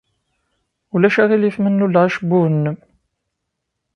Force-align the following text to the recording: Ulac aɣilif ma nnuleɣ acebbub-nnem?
Ulac 0.93 1.15
aɣilif 1.23 1.55
ma 1.59 1.69
nnuleɣ 1.71 2.03
acebbub-nnem? 2.07 2.77